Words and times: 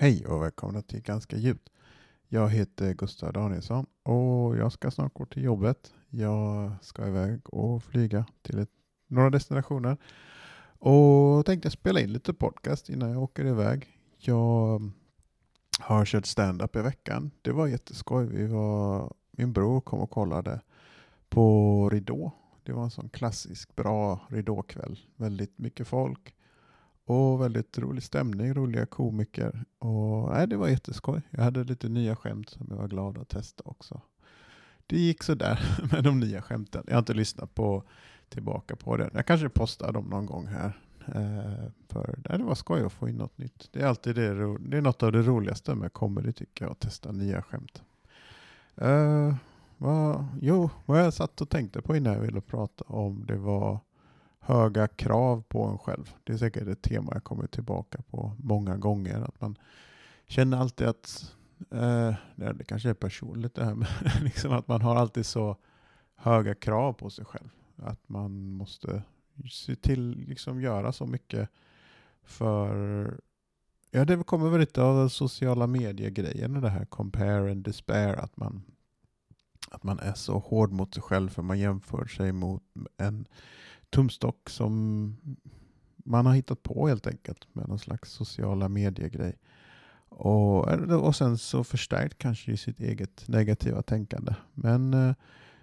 Hej 0.00 0.26
och 0.26 0.42
välkomna 0.42 0.82
till 0.82 1.02
Ganska 1.02 1.36
djupt. 1.36 1.68
Jag 2.28 2.48
heter 2.48 2.94
Gustav 2.94 3.32
Danielsson 3.32 3.86
och 4.02 4.56
jag 4.56 4.72
ska 4.72 4.90
snart 4.90 5.14
gå 5.14 5.26
till 5.26 5.42
jobbet. 5.42 5.92
Jag 6.08 6.72
ska 6.82 7.06
iväg 7.06 7.40
och 7.54 7.82
flyga 7.82 8.26
till 8.42 8.58
ett, 8.58 8.70
några 9.06 9.30
destinationer 9.30 9.96
och 10.78 11.46
tänkte 11.46 11.70
spela 11.70 12.00
in 12.00 12.12
lite 12.12 12.34
podcast 12.34 12.88
innan 12.88 13.10
jag 13.10 13.22
åker 13.22 13.44
iväg. 13.44 13.98
Jag 14.18 14.82
har 15.80 16.04
kört 16.04 16.26
stand-up 16.26 16.76
i 16.76 16.80
veckan. 16.80 17.30
Det 17.42 17.52
var 17.52 17.66
jätteskoj. 17.66 18.26
Vi 18.26 18.46
var, 18.46 19.12
min 19.30 19.52
bror 19.52 19.80
kom 19.80 20.00
och 20.00 20.10
kollade 20.10 20.60
på 21.28 21.88
Ridå. 21.90 22.32
Det 22.62 22.72
var 22.72 22.84
en 22.84 22.90
sån 22.90 23.08
klassisk 23.08 23.76
bra 23.76 24.20
ridåkväll. 24.28 25.00
Väldigt 25.16 25.58
mycket 25.58 25.88
folk. 25.88 26.34
Och 27.08 27.40
väldigt 27.40 27.78
rolig 27.78 28.02
stämning, 28.02 28.54
roliga 28.54 28.86
komiker. 28.86 29.64
Och, 29.78 30.30
nej, 30.30 30.46
det 30.46 30.56
var 30.56 30.68
jätteskoj. 30.68 31.22
Jag 31.30 31.42
hade 31.42 31.64
lite 31.64 31.88
nya 31.88 32.16
skämt 32.16 32.50
som 32.50 32.66
jag 32.70 32.76
var 32.76 32.88
glad 32.88 33.18
att 33.18 33.28
testa 33.28 33.62
också. 33.66 34.00
Det 34.86 34.98
gick 34.98 35.22
sådär 35.22 35.78
med 35.92 36.04
de 36.04 36.20
nya 36.20 36.42
skämten. 36.42 36.84
Jag 36.86 36.94
har 36.94 36.98
inte 36.98 37.14
lyssnat 37.14 37.54
på, 37.54 37.82
tillbaka 38.28 38.76
på 38.76 38.96
det. 38.96 39.10
Jag 39.12 39.26
kanske 39.26 39.48
postar 39.48 39.92
dem 39.92 40.04
någon 40.04 40.26
gång 40.26 40.46
här. 40.46 40.80
Eh, 41.06 41.70
för 41.88 42.18
nej, 42.28 42.38
det 42.38 42.44
var 42.44 42.54
skoj 42.54 42.84
att 42.84 42.92
få 42.92 43.08
in 43.08 43.16
något 43.16 43.38
nytt. 43.38 43.68
Det 43.72 43.80
är 43.80 43.86
alltid 43.86 44.14
det, 44.14 44.58
det 44.58 44.76
är 44.76 44.82
något 44.82 45.02
av 45.02 45.12
det 45.12 45.22
roligaste 45.22 45.74
med 45.74 45.92
comedy 45.92 46.32
tycker 46.32 46.64
jag, 46.64 46.72
att 46.72 46.80
testa 46.80 47.12
nya 47.12 47.42
skämt. 47.42 47.82
Eh, 48.76 49.34
vad, 49.76 50.26
jo, 50.40 50.70
vad 50.86 51.00
jag 51.00 51.14
satt 51.14 51.40
och 51.40 51.48
tänkte 51.48 51.82
på 51.82 51.96
innan 51.96 52.12
jag 52.12 52.20
ville 52.20 52.40
prata 52.40 52.84
om 52.86 53.26
det 53.26 53.36
var 53.36 53.80
höga 54.48 54.88
krav 54.88 55.42
på 55.48 55.64
en 55.64 55.78
själv. 55.78 56.14
Det 56.24 56.32
är 56.32 56.36
säkert 56.36 56.68
ett 56.68 56.82
tema 56.82 57.10
jag 57.14 57.24
kommer 57.24 57.46
tillbaka 57.46 58.02
på 58.10 58.32
många 58.38 58.76
gånger. 58.76 59.20
Att 59.20 59.40
man 59.40 59.58
känner 60.26 60.56
alltid 60.56 60.86
att, 60.86 61.34
eh, 61.70 62.14
det 62.36 62.64
kanske 62.66 62.90
är 62.90 62.94
personligt 62.94 63.54
det 63.54 63.64
här, 63.64 63.74
men 63.74 63.88
liksom 64.22 64.52
att 64.52 64.68
man 64.68 64.82
har 64.82 64.96
alltid 64.96 65.26
så 65.26 65.56
höga 66.16 66.54
krav 66.54 66.92
på 66.92 67.10
sig 67.10 67.24
själv. 67.24 67.48
Att 67.76 68.08
man 68.08 68.50
måste 68.50 69.02
se 69.50 69.76
till, 69.76 70.24
liksom 70.28 70.60
göra 70.60 70.92
så 70.92 71.06
mycket 71.06 71.48
för 72.22 73.20
Ja, 73.90 74.04
det 74.04 74.24
kommer 74.24 74.50
väl 74.50 74.60
lite 74.60 74.82
av 74.82 75.08
sociala 75.08 75.66
medier-grejen, 75.66 76.60
det 76.60 76.68
här 76.68 76.84
compare 76.84 77.50
and 77.50 77.64
despair, 77.64 78.14
att 78.14 78.36
man, 78.36 78.62
att 79.70 79.82
man 79.82 79.98
är 79.98 80.14
så 80.14 80.38
hård 80.38 80.72
mot 80.72 80.94
sig 80.94 81.02
själv 81.02 81.28
för 81.28 81.42
man 81.42 81.58
jämför 81.58 82.06
sig 82.06 82.32
mot 82.32 82.62
en 82.96 83.26
tumstock 83.90 84.50
som 84.50 85.16
man 86.04 86.26
har 86.26 86.34
hittat 86.34 86.62
på 86.62 86.88
helt 86.88 87.06
enkelt 87.06 87.54
med 87.54 87.68
någon 87.68 87.78
slags 87.78 88.10
sociala 88.10 88.68
medier-grej. 88.68 89.38
Och, 90.08 90.68
och 90.92 91.16
sen 91.16 91.38
så 91.38 91.64
förstärkt 91.64 92.18
kanske 92.18 92.52
i 92.52 92.56
sitt 92.56 92.80
eget 92.80 93.28
negativa 93.28 93.82
tänkande. 93.82 94.34
Men 94.54 94.94
eh, 94.94 95.14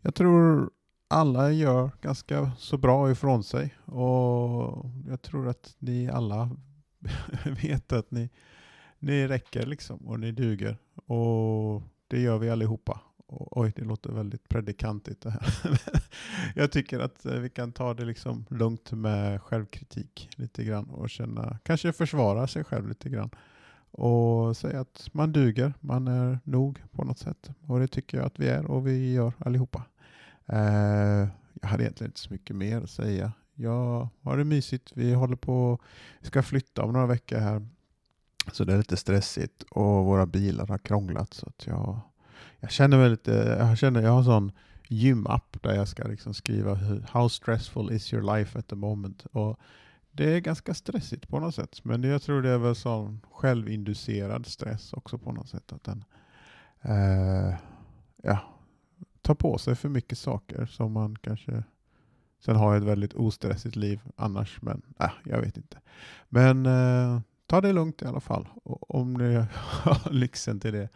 jag 0.00 0.14
tror 0.14 0.70
alla 1.08 1.52
gör 1.52 1.90
ganska 2.00 2.50
så 2.58 2.78
bra 2.78 3.10
ifrån 3.10 3.44
sig 3.44 3.74
och 3.84 4.86
jag 5.08 5.22
tror 5.22 5.48
att 5.48 5.76
ni 5.78 6.08
alla 6.08 6.50
vet 7.62 7.92
att 7.92 8.10
ni, 8.10 8.30
ni 8.98 9.28
räcker 9.28 9.66
liksom 9.66 9.98
och 9.98 10.20
ni 10.20 10.32
duger. 10.32 10.76
Och 11.06 11.82
det 12.08 12.20
gör 12.20 12.38
vi 12.38 12.50
allihopa. 12.50 13.00
Oj, 13.28 13.72
det 13.76 13.84
låter 13.84 14.12
väldigt 14.12 14.48
predikantigt 14.48 15.20
det 15.20 15.30
här. 15.30 15.80
jag 16.54 16.72
tycker 16.72 16.98
att 16.98 17.26
eh, 17.26 17.32
vi 17.32 17.50
kan 17.50 17.72
ta 17.72 17.94
det 17.94 18.04
liksom 18.04 18.46
lugnt 18.50 18.92
med 18.92 19.42
självkritik 19.42 20.28
lite 20.36 20.64
grann 20.64 20.90
och 20.90 21.10
känna, 21.10 21.58
kanske 21.62 21.92
försvara 21.92 22.46
sig 22.46 22.64
själv 22.64 22.88
lite 22.88 23.08
grann 23.08 23.30
och 23.90 24.56
säga 24.56 24.80
att 24.80 25.08
man 25.12 25.32
duger, 25.32 25.74
man 25.80 26.08
är 26.08 26.38
nog 26.44 26.82
på 26.92 27.04
något 27.04 27.18
sätt. 27.18 27.50
Och 27.66 27.80
det 27.80 27.88
tycker 27.88 28.18
jag 28.18 28.26
att 28.26 28.38
vi 28.38 28.48
är 28.48 28.66
och 28.66 28.86
vi 28.86 29.12
gör 29.12 29.32
allihopa. 29.38 29.84
Eh, 30.46 31.28
jag 31.60 31.68
hade 31.68 31.82
egentligen 31.82 32.08
inte 32.08 32.20
så 32.20 32.32
mycket 32.32 32.56
mer 32.56 32.82
att 32.82 32.90
säga. 32.90 33.32
Jag 33.54 34.08
har 34.22 34.36
det 34.36 34.44
mysigt. 34.44 34.92
Vi 34.94 35.14
håller 35.14 35.36
på, 35.36 35.78
vi 36.20 36.26
ska 36.26 36.42
flytta 36.42 36.82
om 36.82 36.92
några 36.92 37.06
veckor 37.06 37.38
här. 37.38 37.68
Så 38.52 38.64
det 38.64 38.72
är 38.72 38.78
lite 38.78 38.96
stressigt 38.96 39.62
och 39.62 40.04
våra 40.04 40.26
bilar 40.26 40.66
har 40.66 40.78
krånglat 40.78 41.34
så 41.34 41.46
att 41.48 41.66
jag 41.66 42.00
jag 42.66 42.72
känner 42.72 42.98
mig 42.98 43.10
lite, 43.10 43.56
jag 43.58 43.78
känner, 43.78 44.02
jag 44.02 44.10
har 44.10 44.18
en 44.18 44.24
sån 44.24 44.52
gymapp 44.88 45.56
där 45.62 45.74
jag 45.74 45.88
ska 45.88 46.08
liksom 46.08 46.34
skriva 46.34 46.78
How 47.08 47.28
stressful 47.28 47.92
is 47.92 48.12
your 48.12 48.36
life 48.36 48.58
at 48.58 48.68
the 48.68 48.76
moment? 48.76 49.26
Och 49.32 49.60
det 50.10 50.34
är 50.34 50.40
ganska 50.40 50.74
stressigt 50.74 51.28
på 51.28 51.40
något 51.40 51.54
sätt, 51.54 51.84
men 51.84 52.02
jag 52.02 52.22
tror 52.22 52.42
det 52.42 52.50
är 52.50 52.58
väl 52.58 52.74
sån 52.74 53.20
självinducerad 53.30 54.46
stress 54.46 54.92
också 54.92 55.18
på 55.18 55.32
något 55.32 55.48
sätt. 55.48 55.72
Att 55.72 55.84
den 55.84 56.04
eh, 56.82 57.54
ja, 58.22 58.38
tar 59.22 59.34
på 59.34 59.58
sig 59.58 59.74
för 59.74 59.88
mycket 59.88 60.18
saker 60.18 60.66
som 60.66 60.92
man 60.92 61.16
kanske 61.16 61.62
Sen 62.44 62.56
har 62.56 62.74
jag 62.74 62.82
ett 62.82 62.88
väldigt 62.88 63.14
ostressigt 63.14 63.76
liv 63.76 64.00
annars, 64.16 64.62
men 64.62 64.82
äh, 65.00 65.10
jag 65.24 65.40
vet 65.40 65.56
inte. 65.56 65.80
Men 66.28 66.66
eh, 66.66 67.20
ta 67.46 67.60
det 67.60 67.72
lugnt 67.72 68.02
i 68.02 68.06
alla 68.06 68.20
fall, 68.20 68.48
om 68.80 69.14
ni 69.14 69.34
har 69.60 70.12
lyxen 70.12 70.60
till 70.60 70.72
det 70.72 70.88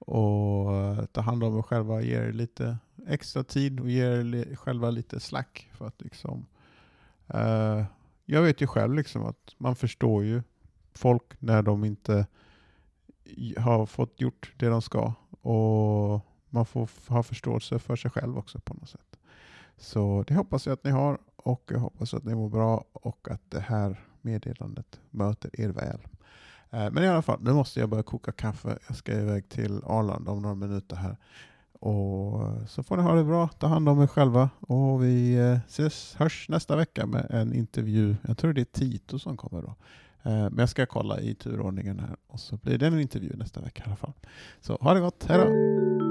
och 0.00 0.74
eh, 0.74 1.04
ta 1.04 1.20
hand 1.20 1.44
om 1.44 1.58
er 1.58 1.62
själva, 1.62 2.00
ge 2.02 2.16
er 2.16 2.32
lite 2.32 2.78
extra 3.06 3.44
tid 3.44 3.80
och 3.80 3.90
ge 3.90 4.02
er 4.02 4.56
själva 4.56 4.90
lite 4.90 5.20
slack. 5.20 5.68
För 5.72 5.86
att 5.86 6.02
liksom, 6.02 6.46
eh, 7.26 7.84
jag 8.24 8.42
vet 8.42 8.60
ju 8.60 8.66
själv 8.66 8.94
liksom 8.94 9.24
att 9.24 9.54
man 9.58 9.76
förstår 9.76 10.24
ju 10.24 10.42
folk 10.94 11.40
när 11.40 11.62
de 11.62 11.84
inte 11.84 12.26
har 13.56 13.86
fått 13.86 14.20
gjort 14.20 14.52
det 14.56 14.68
de 14.68 14.82
ska. 14.82 15.12
Och 15.40 16.20
man 16.48 16.66
får 16.66 17.12
ha 17.12 17.22
förståelse 17.22 17.78
för 17.78 17.96
sig 17.96 18.10
själv 18.10 18.38
också 18.38 18.60
på 18.60 18.74
något 18.74 18.88
sätt. 18.88 19.18
Så 19.76 20.24
det 20.26 20.34
hoppas 20.34 20.66
jag 20.66 20.72
att 20.72 20.84
ni 20.84 20.90
har 20.90 21.18
och 21.36 21.70
jag 21.72 21.78
hoppas 21.78 22.14
att 22.14 22.24
ni 22.24 22.34
mår 22.34 22.48
bra 22.48 22.84
och 22.92 23.28
att 23.30 23.50
det 23.50 23.60
här 23.60 24.04
meddelandet 24.20 25.00
möter 25.10 25.60
er 25.60 25.68
väl. 25.68 26.00
Eh, 26.70 26.90
men 26.90 27.04
i 27.04 27.08
alla 27.08 27.22
fall, 27.22 27.38
nu 27.42 27.52
måste 27.52 27.80
jag 27.80 27.88
börja 27.88 28.02
koka 28.02 28.32
kaffe. 28.32 28.78
Jag 28.86 28.96
ska 28.96 29.12
iväg 29.12 29.48
till 29.48 29.80
Arlanda 29.86 30.32
om 30.32 30.42
några 30.42 30.54
minuter 30.54 30.96
här. 30.96 31.16
Och 31.80 32.68
så 32.68 32.82
får 32.82 32.96
ni 32.96 33.02
ha 33.02 33.14
det 33.14 33.24
bra, 33.24 33.48
ta 33.48 33.66
hand 33.66 33.88
om 33.88 34.02
er 34.02 34.06
själva 34.06 34.50
och 34.60 35.04
vi 35.04 35.34
eh, 35.34 35.58
ses, 35.66 36.14
hörs 36.14 36.48
nästa 36.48 36.76
vecka 36.76 37.06
med 37.06 37.26
en 37.30 37.54
intervju. 37.54 38.16
Jag 38.28 38.38
tror 38.38 38.52
det 38.52 38.60
är 38.60 38.64
Tito 38.64 39.18
som 39.18 39.36
kommer 39.36 39.62
då. 39.62 39.74
Eh, 40.22 40.32
men 40.32 40.58
jag 40.58 40.68
ska 40.68 40.86
kolla 40.86 41.20
i 41.20 41.34
turordningen 41.34 41.98
här 41.98 42.16
och 42.26 42.40
så 42.40 42.56
blir 42.56 42.78
det 42.78 42.86
en 42.86 43.00
intervju 43.00 43.36
nästa 43.36 43.60
vecka 43.60 43.82
i 43.82 43.86
alla 43.86 43.96
fall. 43.96 44.12
Så 44.60 44.78
ha 44.80 44.94
det 44.94 45.00
gott, 45.00 45.24
hejdå! 45.24 46.09